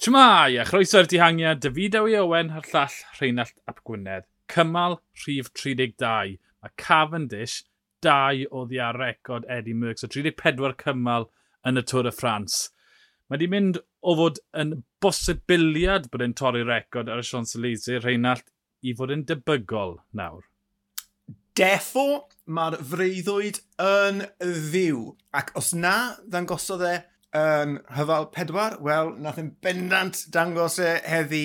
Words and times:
Shmai, 0.00 0.58
a 0.58 0.64
chroeso'r 0.64 1.04
dihangiad, 1.04 1.58
David 1.60 1.96
Ewi 1.98 2.14
Owen 2.16 2.48
a'r 2.56 2.64
llall 2.70 2.94
Rheinald 3.18 3.50
Ap 3.68 3.82
Gwynedd. 3.84 4.24
Cymal 4.48 4.94
rhif 5.26 5.50
32. 5.52 6.38
Mae 6.64 6.72
Cavendish, 6.80 7.66
2 8.00 8.46
o 8.48 8.62
ddia 8.70 8.86
record 8.96 9.44
Eddie 9.44 9.76
Merckx, 9.76 10.06
o 10.06 10.08
34 10.08 10.78
cymal 10.80 11.28
yn 11.68 11.82
y 11.82 11.84
Tôr 11.92 12.08
y 12.08 12.14
Ffrans. 12.16 12.56
Mae 13.28 13.36
wedi 13.36 13.50
mynd 13.52 13.82
o 14.00 14.16
fod 14.22 14.40
yn 14.64 14.72
bosibiliad 15.04 16.08
bod 16.08 16.24
e'n 16.24 16.32
torri 16.40 16.64
record 16.64 17.12
ar 17.12 17.20
y 17.20 17.28
Sions 17.34 17.52
Elysee, 17.60 18.00
Rheinald, 18.00 18.48
i 18.80 18.96
fod 18.96 19.12
yn 19.12 19.28
debygol 19.28 19.98
nawr. 20.16 20.48
Defo, 21.60 22.24
mae'r 22.48 22.80
freuddwyd 22.80 23.60
yn 23.84 24.24
ddiw. 24.40 25.10
Ac 25.36 25.52
os 25.60 25.74
na 25.76 25.96
ddangosodd 26.24 26.88
e 26.88 26.96
yn 27.36 27.78
hyfal 27.94 28.26
pedwar, 28.34 28.76
wel, 28.82 29.14
nath 29.22 29.38
yn 29.38 29.52
bendant 29.62 30.24
dangos 30.34 30.78
e 30.82 30.96
heddi. 31.06 31.44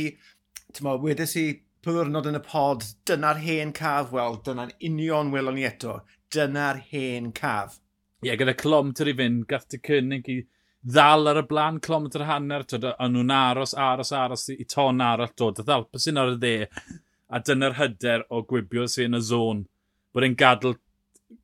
Tyma, 0.73 0.95
wedes 1.01 1.35
i 1.37 1.45
pwyrnod 1.85 2.29
yn 2.31 2.39
y 2.39 2.41
pod, 2.45 2.83
dyna'r 3.05 3.41
hen 3.43 3.73
caf, 3.75 4.11
wel, 4.15 4.39
dyna'n 4.45 4.73
union 4.89 5.31
welon 5.33 5.57
ni 5.59 5.65
eto. 5.67 5.99
Dyna'r 6.33 6.81
hen 6.89 7.31
caf. 7.37 7.77
Ie, 8.23 8.31
yeah, 8.31 8.39
gyda 8.39 8.55
kilometr 8.57 9.11
i 9.11 9.15
fynd, 9.17 9.45
gath 9.49 9.67
dy 9.69 9.79
cynnig 9.85 10.29
i 10.33 10.39
ddal 10.85 11.29
ar 11.29 11.41
y 11.41 11.45
blaen 11.49 11.77
kilometr 11.85 12.25
hanner, 12.25 12.65
tyd, 12.65 12.87
a 12.89 13.09
nhw'n 13.09 13.33
aros, 13.33 13.75
aros, 13.77 14.11
aros, 14.13 14.47
i 14.53 14.65
ton 14.69 15.01
arall 15.01 15.33
dod, 15.37 15.61
a 15.61 15.67
ddalpa 15.67 16.01
sy'n 16.01 16.21
ar 16.21 16.33
y 16.33 16.39
dde, 16.41 16.55
a 17.29 17.41
dyna'r 17.41 17.77
hyder 17.77 18.25
o 18.33 18.41
gwibio 18.49 18.87
sy'n 18.89 19.17
y 19.17 19.21
zôn, 19.29 19.63
bod 20.13 20.25
e'n 20.25 20.37
gadw 20.37 20.73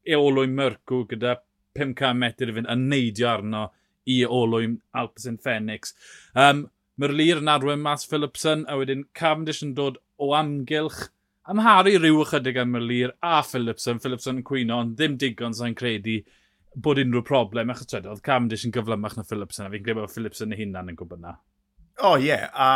eolwyn 0.10 0.54
myrcw 0.58 1.04
gyda 1.14 1.38
500 1.78 2.18
metr 2.18 2.50
i 2.50 2.58
fynd, 2.58 2.70
a 2.70 2.78
neidio 2.78 3.30
arno, 3.32 3.64
i 4.10 4.22
olwyn 4.26 4.80
Alpes 4.98 5.28
yn 5.30 5.40
Phoenix. 5.42 5.96
Um, 6.36 6.68
Mae'r 7.00 7.14
lir 7.16 7.40
yn 7.40 7.50
arwen 7.50 7.82
mas 7.82 8.04
Philipson, 8.06 8.66
a 8.70 8.76
wedyn 8.78 9.08
Cavendish 9.18 9.64
yn 9.66 9.72
dod 9.78 9.96
o 10.22 10.34
amgylch 10.38 11.08
amharu 11.50 11.96
rhyw 11.98 12.20
ychydig 12.22 12.60
am 12.62 12.76
y 12.78 12.82
lir 12.84 13.14
a 13.26 13.40
Philipson. 13.48 14.02
Philipson 14.04 14.42
yn 14.42 14.46
cwyno, 14.46 14.82
ond 14.84 14.98
ddim 15.00 15.16
digon 15.22 15.56
sa'n 15.58 15.74
credu 15.78 16.20
bod 16.76 17.02
unrhyw 17.02 17.24
problem, 17.28 17.72
achos 17.74 17.90
tred, 17.90 18.06
oedd 18.08 18.22
Cavendish 18.26 18.68
yn 18.68 18.76
gyflymach 18.76 19.18
na 19.18 19.26
Philipson, 19.28 19.66
a 19.66 19.74
fi'n 19.74 19.88
credu 19.88 20.04
bod 20.04 20.14
Philipson 20.14 20.54
ei 20.54 20.62
hunan 20.62 20.92
yn 20.92 21.00
gwybod 21.00 21.24
na. 21.24 21.34
O, 21.98 22.14
oh, 22.14 22.16
ie. 22.20 22.30
Yeah. 22.30 22.52
A 22.54 22.70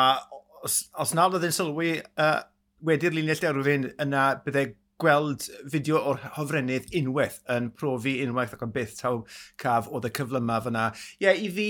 os, 0.65 0.81
os 0.97 1.13
nad 1.17 1.35
oedd 1.35 1.45
yn 1.47 1.53
sylwi 1.55 1.93
uh, 2.01 2.39
wedi'r 2.85 3.15
linell 3.15 3.41
derwydd 3.43 3.91
yna, 4.01 4.25
byddai 4.47 4.65
gweld 5.01 5.47
fideo 5.71 5.99
o'r 6.11 6.21
hofrennydd 6.37 6.93
unwaith 6.95 7.41
yn 7.51 7.71
profi 7.79 8.19
unwaith 8.23 8.55
ac 8.55 8.63
yn 8.65 8.75
byth 8.75 8.95
taw 9.01 9.23
caf 9.61 9.89
oedd 9.91 10.07
y 10.09 10.13
cyfle 10.15 10.41
yma 10.43 10.61
fyna. 10.63 10.85
Ie, 11.17 11.27
yeah, 11.27 11.35
i 11.35 11.49
fi, 11.51 11.67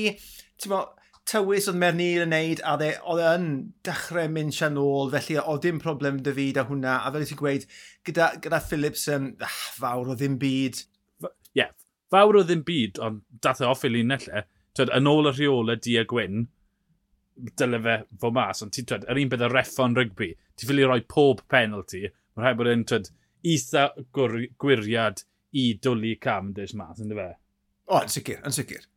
ti'n 0.62 0.74
mo, 0.74 0.82
tywys 1.30 1.70
oedd 1.72 1.80
Mernil 1.82 2.26
yn 2.26 2.34
neud 2.34 2.62
a 2.62 2.76
dde, 2.80 2.92
oedd 3.10 3.24
yn 3.26 3.48
dechrau 3.88 4.30
mynd 4.32 4.54
sian 4.56 4.78
ôl, 4.82 5.10
felly 5.14 5.40
oedd 5.42 5.64
dim 5.66 5.80
problem 5.82 6.20
dy 6.26 6.34
fi 6.38 6.50
da 6.56 6.66
hwnna, 6.70 7.00
a 7.02 7.14
fel 7.14 7.26
i 7.26 7.30
ti'n 7.30 7.40
gweud, 7.40 7.66
gyda, 8.06 8.30
gyda 8.44 8.62
Phillips 8.66 9.08
yn 9.14 9.32
ah, 9.46 9.62
fawr 9.80 10.14
o 10.14 10.18
ddim 10.18 10.38
byd. 10.42 10.84
Ie, 11.26 11.32
yeah, 11.64 11.72
fawr 12.14 12.42
o 12.42 12.44
ddim 12.46 12.62
byd, 12.68 13.02
ond 13.06 13.24
dath 13.42 13.64
e 13.64 13.70
off 13.70 13.88
i 13.88 13.92
linell 13.92 14.28
e, 14.30 14.46
twed, 14.78 14.94
yn 14.94 15.10
ôl 15.10 15.32
y 15.32 15.34
rheola 15.34 15.80
di 15.82 15.98
a 15.98 16.06
gwyn, 16.10 16.46
dyle 17.58 17.82
fe 17.84 17.98
fo 18.22 18.32
mas, 18.36 18.62
ond 18.64 18.76
ti'n 18.76 18.92
twed, 18.92 19.10
yr 19.10 19.24
un 19.24 19.34
bydd 19.34 19.48
y 19.48 19.52
reffon 19.52 19.98
rygbi, 19.98 20.30
ti'n 20.54 20.70
ffili 20.70 20.86
roi 20.86 21.02
pob 21.10 21.42
penalty, 21.52 22.06
mae'n 22.36 22.46
rhaid 22.46 22.60
bod 22.60 22.72
e'n 22.72 22.86
eitha 23.46 23.86
gwiriad 24.16 25.24
i 25.56 25.66
dwlu 25.82 26.16
Cavendish 26.22 26.76
mas, 26.76 27.00
ynddo 27.00 27.18
fe? 27.20 27.30
O, 27.88 28.02
yn 28.02 28.12
sicr, 28.12 28.42
yn 28.46 28.56
sicr. 28.56 28.88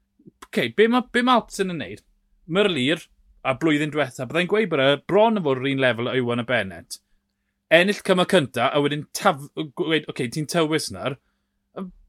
Okay, 0.48 0.72
be 0.74 0.88
mae 0.88 1.22
ma 1.22 1.38
Alpson 1.38 1.74
yn 1.74 1.82
neud? 1.82 2.02
Myrlir 2.48 3.04
a 3.46 3.54
blwyddyn 3.60 3.92
diwetha, 3.92 4.26
byddai'n 4.26 4.50
gweud 4.50 4.72
bod 4.72 4.82
e 4.82 4.88
bron 5.10 5.38
yn 5.38 5.44
fod 5.44 5.60
yr 5.60 5.70
un 5.70 5.82
lefel 5.84 6.10
o 6.10 6.16
Iwan 6.18 6.42
y 6.42 6.46
Bennett. 6.48 6.98
Ennill 7.78 8.02
cyma 8.04 8.24
cynta 8.28 8.70
a 8.72 8.80
wedyn 8.82 9.06
taf... 9.16 9.44
gweud, 9.54 10.08
oce, 10.08 10.10
okay, 10.10 10.32
ti'n 10.32 10.48
tywys 10.50 10.88
na'r. 10.94 11.18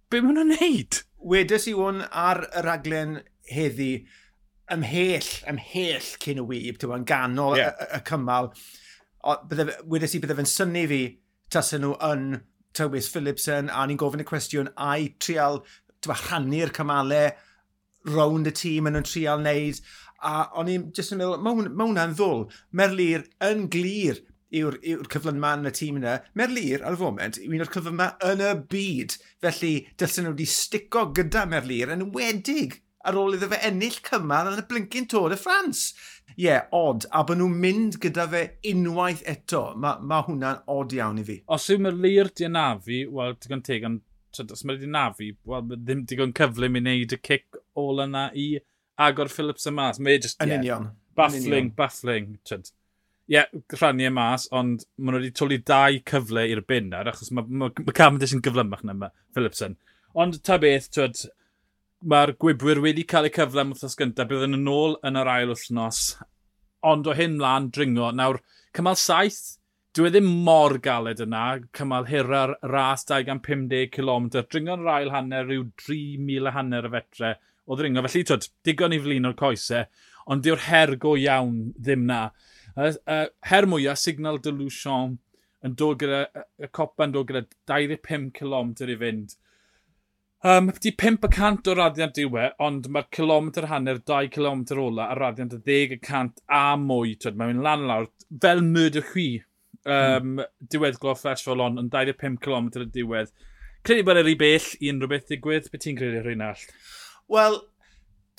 Be 0.09 0.23
mae 0.23 0.31
hwnna'n 0.31 0.55
neud? 0.55 1.03
Wedes 1.19 1.67
i 1.69 1.75
hwn 1.75 2.05
ar 2.07 2.45
y 2.47 2.63
raglen 2.65 3.19
heddi 3.51 3.91
ymhell, 4.71 5.27
ymhell 5.51 6.13
cyn 6.23 6.39
y 6.41 6.45
wyb, 6.47 6.79
ti'n 6.79 6.95
yn 6.95 7.05
ganol 7.09 7.59
yeah. 7.59 7.75
y, 7.75 7.89
y 7.99 8.01
cymal 8.07 8.53
wedes 9.23 10.15
i 10.15 10.21
bydde 10.23 10.37
fe'n 10.39 10.49
syni 10.49 10.85
fi 10.89 11.01
tasen 11.51 11.83
nhw 11.83 11.95
yn 12.09 12.25
Tywys 12.77 13.09
Philipson 13.11 13.71
a 13.73 13.85
ni'n 13.87 13.99
gofyn 13.99 14.23
y 14.23 14.27
cwestiwn 14.29 14.73
a'i 14.77 15.13
trial 15.19 15.63
rhannu'r 16.05 16.71
cymalau 16.75 17.31
rownd 18.07 18.47
y 18.47 18.53
tîm 18.55 18.87
yn 18.87 18.95
nhw'n 18.95 19.07
trial 19.09 19.41
wneud 19.41 19.81
a 20.23 20.33
o'n 20.59 20.69
i'n 20.71 20.89
jyst 20.95 21.13
yn 21.15 21.21
meddwl, 21.21 21.39
mae 21.43 21.87
hwnna'n 21.87 22.15
ddwl. 22.17 22.45
Merlir 22.75 23.25
yn 23.45 23.67
glir 23.71 24.19
yw'r 24.49 24.77
yw, 24.81 24.99
yw 24.99 25.07
cyflynma 25.13 25.53
yn 25.59 25.69
y 25.69 25.73
tîm 25.75 25.99
yna. 25.99 26.17
Merlir 26.39 26.83
ar 26.85 26.97
y 26.97 26.99
foment 26.99 27.39
yw 27.41 27.55
un 27.55 27.63
o'r 27.65 27.73
cyflynma 27.75 28.09
yn 28.29 28.43
y 28.43 28.53
byd. 28.73 29.17
Felly 29.43 29.73
dylsyn 29.99 30.27
nhw 30.27 30.35
wedi 30.35 30.47
stico 30.49 31.07
gyda 31.15 31.45
Merlir 31.49 31.93
yn 31.95 32.09
wedig 32.15 32.79
ar 33.07 33.17
ôl 33.19 33.37
iddo 33.37 33.47
fe 33.51 33.61
ennill 33.69 33.99
cymal 34.05 34.51
yn 34.51 34.61
y 34.61 34.65
blincyn 34.69 35.07
Tôr 35.11 35.35
y 35.35 35.39
Ffrans. 35.39 35.89
Ie, 36.37 36.45
yeah, 36.45 36.67
odd. 36.75 37.07
A 37.11 37.23
bod 37.27 37.39
nhw'n 37.39 37.57
mynd 37.63 37.97
gyda 38.03 38.27
fe 38.31 38.43
unwaith 38.71 39.23
eto. 39.27 39.63
Mae 39.79 40.03
ma 40.07 40.21
hwnna'n 40.27 40.63
odd 40.71 40.95
iawn 40.95 41.19
i 41.21 41.25
fi. 41.27 41.39
Os 41.51 41.67
yw 41.73 41.81
mae 41.83 41.95
Lir 41.95 42.31
di 42.35 42.47
anafu, 42.47 43.01
wel, 43.15 43.35
digon 43.43 43.63
teg, 43.65 43.87
ond 43.87 44.53
os 44.53 44.63
mae 44.67 44.79
di 44.79 44.87
anafu, 44.87 45.31
wel, 45.49 45.65
ddim 45.73 46.05
digon 46.09 46.35
cyflym 46.37 46.77
i 46.79 46.83
wneud 46.83 47.15
y 47.17 47.21
cic 47.25 47.59
ôl 47.79 48.03
yna 48.05 48.29
i 48.37 48.49
agor 48.99 49.31
Phillips 49.33 49.67
y 49.69 49.73
mas. 49.75 49.99
Mae 49.99 50.19
e 50.19 50.25
just, 50.27 50.39
Yn 50.43 50.53
yeah, 50.53 50.61
union. 50.61 50.91
Baffling, 51.19 51.73
baffling. 51.75 52.37
Ie, 52.49 52.63
yeah, 53.35 53.49
rhannu 53.75 54.07
y 54.07 54.13
mas, 54.13 54.47
ond 54.55 54.85
maen 54.97 55.17
nhw 55.17 55.23
wedi 55.23 55.35
twlu 55.35 55.59
dau 55.65 55.99
cyfle 56.11 56.45
i'r 56.49 56.63
bin 56.69 56.93
ar, 56.97 57.11
achos 57.11 57.33
mae 57.35 57.45
ma, 57.49 57.69
ma 57.69 57.95
Cavendish 57.95 58.33
yn 58.37 58.45
gyflymach 58.45 58.85
na 58.87 59.11
Phillipson. 59.35 59.75
Ond 60.17 60.39
ta 60.45 60.57
beth, 60.61 60.89
twyd, 60.95 61.27
mae'r 61.99 62.31
gwybwyr 62.39 62.79
wedi 62.83 63.03
cael 63.03 63.27
eu 63.27 63.33
cyfle 63.35 63.63
am 63.63 63.71
wythnos 63.73 63.97
gyntaf, 63.99 64.29
bydd 64.29 64.45
yn 64.47 64.67
ôl 64.71 64.95
yn 65.05 65.19
yr 65.19 65.29
ail 65.31 65.51
wythnos. 65.51 66.03
Ond 66.87 67.07
o 67.11 67.15
hyn 67.15 67.35
mlaen, 67.39 67.67
dringo. 67.75 68.11
Nawr, 68.15 68.39
cymal 68.75 68.95
saith, 68.99 69.57
dwi 69.97 70.07
e 70.07 70.13
ddim 70.13 70.29
mor 70.45 70.77
galed 70.85 71.19
yna, 71.25 71.43
cymal 71.75 72.07
hira'r 72.07 72.55
ras 72.71 73.03
250 73.09 73.89
km, 73.95 74.29
dringo'n 74.39 74.85
rail 74.87 75.11
hanner, 75.11 75.43
rhyw 75.49 75.65
3,000 75.81 76.47
a 76.47 76.55
hanner 76.55 76.87
y 76.87 76.93
fetre 76.93 77.33
o 77.67 77.75
ddringo. 77.75 78.05
Felly, 78.07 78.23
twyd, 78.29 78.47
digon 78.63 78.95
i 78.95 79.01
flin 79.03 79.27
o'r 79.27 79.35
coesau, 79.43 79.89
ond 80.31 80.45
diw'r 80.45 80.63
her 80.69 80.95
go 81.03 81.17
iawn 81.19 81.73
ddim 81.75 82.07
na. 82.07 82.29
Her 82.79 83.67
mwyaf, 83.67 83.99
Signal 83.99 84.39
de 84.39 84.55
Luchon, 84.55 85.19
yn 85.67 85.75
dod 85.75 85.99
gyda, 85.99 86.23
y 86.63 86.71
copa 86.71 87.09
yn 87.09 87.17
dod 87.17 87.27
gyda 87.27 87.43
25 87.67 88.31
km 88.39 88.71
i 88.87 88.99
fynd 89.03 89.35
Um, 90.41 90.71
di 90.79 90.93
5% 90.95 91.67
o 91.67 91.73
raddiant 91.75 92.15
diwe, 92.15 92.45
ond 92.63 92.87
mae'r 92.87 93.09
kilometr 93.11 93.67
hanner, 93.67 93.99
2 94.07 94.29
km 94.31 94.63
ola, 94.79 95.09
a 95.11 95.17
raddiant 95.19 95.57
y 95.57 95.59
10% 95.67 96.39
a 96.55 96.63
mwy, 96.79 97.17
twyd, 97.19 97.35
mae'n 97.35 97.57
mynd 97.57 97.65
lan 97.65 97.87
lawr, 97.89 98.07
fel 98.41 98.63
murder 98.63 99.03
chwi. 99.11 99.29
Um, 99.83 100.37
mm. 100.37 100.45
Diwedd 100.71 100.99
glof 101.01 101.25
flash 101.25 101.43
fel 101.43 101.63
on, 101.63 101.79
ond 101.81 101.91
25 101.91 102.39
km 102.43 102.69
y 102.79 102.87
diwedd. 102.95 103.33
Credu 103.83 104.05
bod 104.07 104.19
yr 104.21 104.31
i 104.31 104.37
bell 104.39 104.69
i 104.79 104.93
unrhyw 104.93 105.11
beth 105.11 105.27
digwydd, 105.31 105.67
beth 105.71 105.83
ti'n 105.83 105.99
credu 105.99 106.23
rhywun 106.23 106.45
all? 106.47 106.63
Wel, 107.31 107.59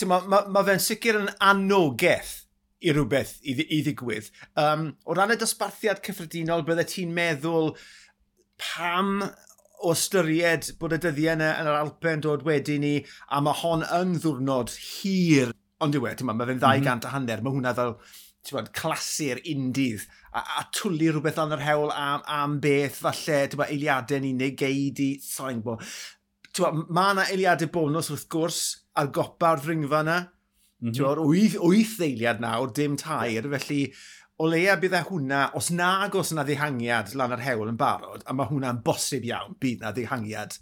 mae 0.09 0.29
ma, 0.33 0.41
ma 0.49 0.65
fe'n 0.65 0.81
sicr 0.81 1.21
yn 1.21 1.29
anogaeth 1.53 2.35
i 2.81 2.93
rhywbeth 2.95 3.37
i, 3.45 3.55
i 3.61 3.83
ddigwydd. 3.85 4.33
Um, 4.61 4.91
o 5.05 5.17
ran 5.17 5.33
y 5.35 5.39
dosbarthiad 5.41 6.01
cyffredinol, 6.05 6.65
bydde 6.65 6.87
ti'n 6.89 7.13
meddwl 7.17 7.75
pam 8.61 9.19
o 9.81 9.95
ystyried 9.97 10.73
bod 10.81 10.95
y 10.97 11.01
dyddiau 11.01 11.37
yna 11.37 11.51
yn 11.61 11.69
yr 11.71 11.79
Alpen 11.79 12.25
dod 12.25 12.45
wedi 12.47 12.79
ni, 12.83 12.95
a 13.29 13.41
mae 13.45 13.57
hon 13.63 13.85
yn 13.87 14.17
ddwrnod 14.21 14.73
hir. 14.77 15.55
Ond 15.81 15.97
diwe, 15.97 16.13
ti'n 16.17 16.29
ma, 16.29 16.37
mae 16.37 16.51
fe'n 16.51 16.61
200 16.61 16.81
mm 16.81 16.89
-hmm. 16.89 17.07
a 17.09 17.15
hanner, 17.15 17.45
mae 17.45 17.55
hwnna 17.55 17.75
fel 17.79 17.95
bod, 18.51 18.73
clasur 18.77 19.41
undydd 19.53 20.07
a, 20.33 20.43
a 20.61 20.65
twlu 20.77 21.11
rhywbeth 21.13 21.39
am 21.43 21.55
yr 21.57 21.65
hewl 21.65 21.93
am, 21.95 22.25
am 22.27 22.59
beth 22.65 23.01
falle, 23.05 23.41
bod, 23.55 23.69
eiliadau 23.69 24.21
ni 24.23 24.33
neu 24.37 24.55
geidi, 24.57 25.13
sain 25.25 25.63
bo. 25.65 25.79
Bod, 26.59 26.85
mae 26.89 27.15
yna 27.15 27.29
eiliadau 27.31 27.73
bonus 27.73 28.11
wrth 28.13 28.29
gwrs 28.33 28.61
ar 29.01 29.11
gopa'r 29.17 29.65
ddringfa 29.65 30.05
yna. 30.05 30.19
Mm 30.81 30.91
-hmm. 30.91 31.01
Bod, 31.01 31.25
wyth, 31.29 31.59
wyth 31.61 31.99
eiliad 32.07 32.41
nawr, 32.45 32.73
dim 32.77 32.97
tair, 33.01 33.49
felly 33.57 33.83
o 34.41 34.49
leia 34.49 34.79
bydd 34.81 34.97
e 34.97 35.05
hwnna, 35.11 35.41
os 35.59 35.69
nag 35.75 36.15
os 36.17 36.33
yna 36.33 36.47
ddihangiad 36.49 37.15
lan 37.19 37.35
yr 37.37 37.45
hewl 37.45 37.71
yn 37.73 37.79
barod, 37.81 38.25
a 38.25 38.33
mae 38.37 38.49
hwnna'n 38.49 38.81
bosib 38.87 39.27
iawn, 39.29 39.57
bydd 39.61 39.85
na 39.85 39.93
ddihangiad 39.93 40.57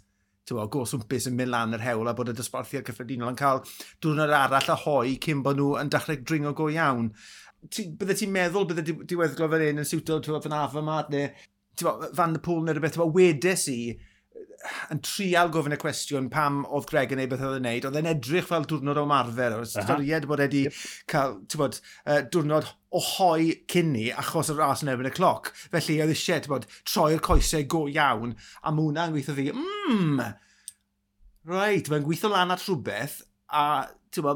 tywa, 0.49 0.65
gos 0.73 0.95
wmpus 0.97 1.29
yn 1.29 1.37
mynd 1.37 1.53
lan 1.53 1.77
yr 1.77 1.85
hewl 1.85 2.09
a 2.09 2.15
bod 2.17 2.31
y 2.31 2.35
dysbarthiad 2.35 2.87
cyffredinol 2.87 3.31
yn 3.31 3.39
cael 3.39 3.61
diwrnod 4.01 4.33
arall 4.35 4.73
a 4.73 4.77
hoi 4.83 5.15
cyn 5.23 5.43
bod 5.45 5.59
nhw 5.59 5.77
yn 5.79 5.91
dechrau 5.93 6.19
dringo 6.25 6.55
go 6.57 6.67
iawn. 6.73 7.11
Ti, 7.69 7.87
bydde 7.99 8.17
ti'n 8.19 8.33
meddwl 8.33 8.67
bydde 8.67 8.85
diweddglo 9.07 9.49
fel 9.51 9.65
un 9.69 9.83
yn 9.83 9.87
siwto 9.87 10.19
fy 10.25 10.51
nafa 10.51 10.83
afa 10.83 11.01
neu 11.13 11.27
tywa, 11.79 12.11
fan 12.15 12.35
y 12.35 12.43
pôl 12.43 12.63
neu 12.65 12.75
rhywbeth, 12.75 12.97
tywa, 12.97 13.09
wedes 13.15 13.67
i 13.71 13.79
yn 14.91 14.99
trial 15.05 15.51
gofyn 15.53 15.75
y 15.75 15.79
cwestiwn 15.79 16.27
pam 16.33 16.63
oedd 16.67 16.89
Greg 16.89 17.13
yn 17.15 17.21
ei 17.23 17.29
beth 17.31 17.45
oedd 17.47 17.61
yn 17.61 17.67
neud, 17.67 17.87
oedd 17.87 17.99
e'n 17.99 18.11
edrych 18.11 18.49
fel 18.49 18.67
diwrnod 18.67 18.99
o 18.99 19.05
marfer, 19.07 19.55
oedd 19.55 19.71
storied 19.71 20.27
bod 20.27 20.43
e 20.43 20.47
wedi 20.49 20.63
cael, 21.11 21.37
bod, 21.55 21.79
uh, 22.03 22.19
diwrnod 22.27 22.67
o 22.91 22.99
hoi 23.03 23.53
cynni 23.69 24.09
achos 24.11 24.49
y 24.49 24.57
ras 24.57 24.83
yn 24.83 24.91
erbyn 24.93 25.09
y 25.11 25.13
cloc. 25.13 25.51
Felly 25.73 25.99
oedd 26.01 26.13
eisiau 26.15 26.49
bod, 26.49 26.67
troi'r 26.89 27.21
coesau 27.25 27.65
go 27.69 27.85
iawn 27.91 28.35
a 28.63 28.73
mwna 28.73 29.07
yn 29.07 29.15
gweithio 29.15 29.37
fi, 29.37 29.49
mmm, 29.53 30.23
reit, 31.49 31.89
mae'n 31.91 32.05
gweithio 32.07 32.33
lan 32.33 32.55
at 32.55 32.65
rhywbeth 32.65 33.21
a 33.53 33.65
bo, 34.17 34.35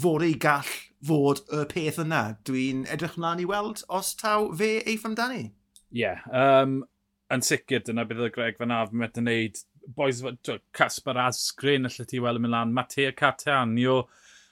fod 0.00 0.24
ei 0.24 0.34
gall 0.40 0.72
fod 1.06 1.42
y 1.52 1.62
peth 1.70 2.00
yna. 2.02 2.24
Dwi'n 2.48 2.84
edrych 2.92 3.16
mlaen 3.20 3.42
i 3.44 3.48
weld 3.48 3.84
os 3.92 4.14
taw 4.18 4.50
fe 4.56 4.78
eif 4.88 5.06
amdani. 5.08 5.50
Ie, 5.92 6.02
yeah, 6.02 6.24
um, 6.32 6.80
yn 7.32 7.44
sicr 7.44 7.84
dyna 7.84 8.06
bydd 8.08 8.26
y 8.26 8.32
Greg 8.34 8.60
Van 8.60 8.74
Af 8.74 8.92
yn 8.94 9.02
meddwl 9.02 9.24
yn 9.24 9.30
neud. 9.30 9.64
Boes, 9.96 10.18
Casper 10.74 11.20
Asgrin, 11.22 11.86
allai 11.86 12.06
ti 12.10 12.18
weld 12.18 12.40
yn 12.40 12.46
mynd 12.46 12.56
lan, 12.56 12.72
Matea 12.74 13.12
Catania, 13.14 14.00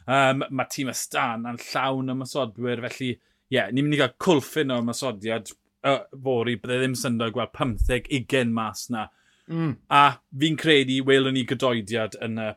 Um, 0.05 0.45
mae 0.51 0.69
tîm 0.73 0.91
ystan 0.93 1.47
yn 1.49 1.61
llawn 1.71 2.13
y 2.13 2.17
masodwyr, 2.19 2.83
felly 2.85 3.11
ie, 3.15 3.21
yeah, 3.55 3.71
ni'n 3.73 3.87
mynd 3.87 3.97
i 3.97 4.01
gael 4.03 4.17
cwlffin 4.21 4.73
o 4.75 4.81
masodiad 4.85 5.53
uh, 5.87 6.03
fori, 6.27 6.59
byddai 6.61 6.83
ddim 6.83 6.97
syndod 6.99 7.33
gweld 7.37 7.55
15-20 7.57 8.53
mas 8.53 8.89
na. 8.93 9.07
Mm. 9.49 9.75
A 9.93 10.05
fi'n 10.41 10.59
credu 10.61 11.01
welwn 11.09 11.37
ni 11.37 11.45
gydoediad 11.49 12.19
yn 12.25 12.41
y, 12.41 12.51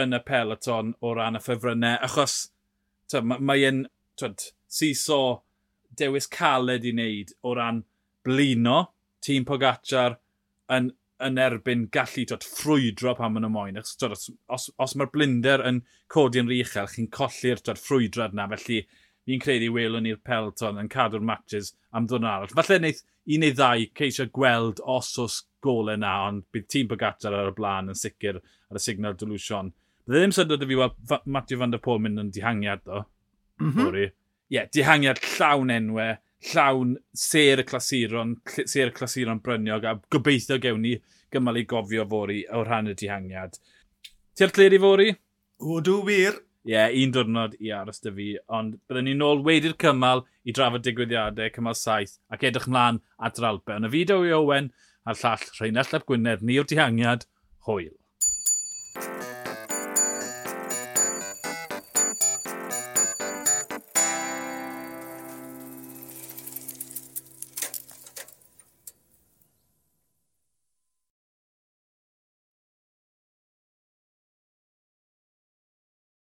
yn 0.00 0.16
y 0.16 0.20
peloton 0.24 0.94
o 1.04 1.14
ran 1.16 1.38
y 1.38 1.42
ffefrynnau, 1.44 2.00
achos 2.04 2.38
mae'n 3.20 3.84
siso 4.74 5.20
dewis 5.96 6.26
caled 6.26 6.84
i 6.84 6.92
wneud 6.94 7.32
o 7.44 7.54
ran 7.56 7.82
blino 8.24 8.78
tîm 9.24 9.44
Pogacar 9.48 10.18
yn 10.72 10.90
yn 11.22 11.38
erbyn 11.38 11.86
gallu 11.94 12.24
dod 12.28 12.44
ffrwydro 12.46 13.14
pan 13.18 13.34
maen 13.34 13.46
nhw 13.46 13.52
moyn. 13.54 13.78
Os, 13.80 13.94
os, 14.02 14.28
os, 14.50 14.68
os 14.82 14.94
mae'r 14.98 15.12
blinder 15.14 15.62
yn 15.68 15.82
codi'n 16.12 16.50
rychel, 16.50 16.90
chi'n 16.90 17.10
colli'r 17.14 17.62
ffrwydrad 17.78 18.34
na, 18.34 18.48
felly 18.54 18.82
fi'n 19.24 19.42
credu 19.42 19.70
welwn 19.72 20.04
ni'r 20.04 20.20
pelton 20.26 20.80
yn 20.80 20.90
cadw'r 20.92 21.24
matches 21.24 21.72
am 21.92 22.08
ddwrn 22.10 22.28
arall. 22.28 22.52
Falle 22.58 22.80
wneud 22.80 23.00
un 23.34 23.44
neu 23.44 23.54
ddau 23.56 23.86
ceisio 24.00 24.26
gweld 24.38 24.82
os 24.96 25.14
os 25.22 25.38
golau 25.64 25.96
na, 26.00 26.16
ond 26.28 26.44
bydd 26.52 26.68
tîm 26.72 26.90
Bogacar 26.90 27.36
ar 27.36 27.52
y 27.52 27.56
blaen 27.56 27.88
yn 27.92 27.98
sicr 27.98 28.42
ar 28.42 28.80
y 28.80 28.82
signal 28.82 29.16
Delusion. 29.20 29.72
Bydde 30.04 30.20
ddim 30.20 30.36
syndod 30.36 30.66
y 30.66 30.68
fi 30.68 30.78
weld 30.82 31.16
Matthew 31.24 31.62
van 31.62 31.72
der 31.72 31.80
Pôl 31.84 32.02
mynd 32.04 32.20
yn 32.20 32.34
dihangiad, 32.34 32.84
do. 32.84 33.04
Mm 33.62 33.72
-hmm. 33.72 33.96
Ie, 34.02 34.10
yeah, 34.52 34.68
dihangiad 34.68 35.22
llawn 35.24 35.72
enwau 35.72 36.18
llawn 36.52 36.96
ser 37.12 37.62
y 37.62 37.64
clasuron, 37.64 38.36
ser 38.66 38.88
y 38.88 38.94
clasuron 38.96 39.42
bryniog, 39.42 39.84
a 39.84 39.94
gobeithio 40.12 40.58
gewn 40.62 40.82
ni 40.84 40.96
gymal 41.32 41.58
i 41.58 41.66
gofio 41.68 42.06
fori 42.08 42.42
o 42.52 42.64
rhan 42.64 42.90
y 42.92 42.96
dihangiad. 42.98 43.58
Ti 44.34 44.46
ar 44.46 44.52
clir 44.54 44.74
i 44.74 44.82
fori? 44.82 45.12
O, 45.62 45.80
dw 45.80 46.02
wir. 46.06 46.40
Ie, 46.64 46.72
yeah, 46.72 46.88
un 46.88 47.10
diwrnod 47.12 47.58
i 47.60 47.68
aros 47.76 48.00
dy 48.00 48.10
fi, 48.16 48.28
ond 48.56 48.78
byddwn 48.88 49.04
ni'n 49.10 49.24
ôl 49.26 49.42
wedi'r 49.44 49.74
cymal 49.82 50.24
i 50.48 50.54
drafod 50.56 50.86
digwyddiadau, 50.86 51.52
cymal 51.52 51.76
saith, 51.76 52.16
ac 52.32 52.46
edrych 52.48 52.70
mlaen 52.72 53.02
at 53.20 53.36
yr 53.40 53.50
Alpe. 53.50 53.76
Yn 53.76 53.84
y 53.84 53.92
fideo 53.92 54.24
i 54.24 54.32
Owen, 54.32 54.70
a'r 55.04 55.20
llall 55.20 55.44
Rheinald 55.58 55.92
Llap 55.92 56.08
Gwynedd, 56.08 56.40
ni 56.40 56.56
o'r 56.62 56.70
dihangiad, 56.70 57.28
hwyl. 57.68 57.92